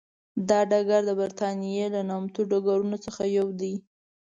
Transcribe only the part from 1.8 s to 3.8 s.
له نامتو ډګرونو څخه یو دی.